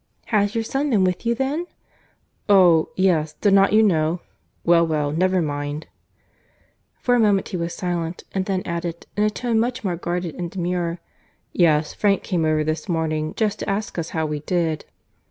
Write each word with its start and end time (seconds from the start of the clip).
"Has 0.33 0.55
your 0.55 0.63
son 0.63 0.89
been 0.89 1.03
with 1.03 1.27
you, 1.27 1.35
then?" 1.35 1.67
"Oh! 2.49 2.89
yes—did 2.95 3.53
not 3.53 3.71
you 3.71 3.83
know?—Well, 3.83 4.87
well, 4.87 5.11
never 5.11 5.43
mind." 5.43 5.85
For 6.95 7.13
a 7.13 7.19
moment 7.19 7.49
he 7.49 7.57
was 7.57 7.75
silent; 7.75 8.23
and 8.33 8.45
then 8.45 8.63
added, 8.65 9.05
in 9.15 9.23
a 9.23 9.29
tone 9.29 9.59
much 9.59 9.83
more 9.83 9.97
guarded 9.97 10.33
and 10.33 10.49
demure, 10.49 10.97
"Yes, 11.53 11.93
Frank 11.93 12.23
came 12.23 12.45
over 12.45 12.63
this 12.63 12.89
morning, 12.89 13.35
just 13.35 13.59
to 13.59 13.69
ask 13.69 13.99
us 13.99 14.09
how 14.09 14.25
we 14.25 14.39
did." 14.39 14.85